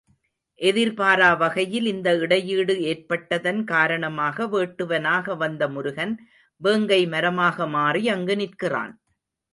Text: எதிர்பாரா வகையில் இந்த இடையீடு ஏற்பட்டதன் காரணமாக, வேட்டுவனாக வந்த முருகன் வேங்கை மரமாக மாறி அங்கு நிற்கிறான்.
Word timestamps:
எதிர்பாரா 0.61 1.27
வகையில் 1.37 1.85
இந்த 1.85 2.09
இடையீடு 2.17 2.75
ஏற்பட்டதன் 2.91 3.61
காரணமாக, 3.63 4.47
வேட்டுவனாக 4.47 5.35
வந்த 5.35 5.69
முருகன் 5.69 6.15
வேங்கை 6.61 7.01
மரமாக 7.07 7.67
மாறி 7.77 8.03
அங்கு 8.09 8.35
நிற்கிறான். 8.35 8.95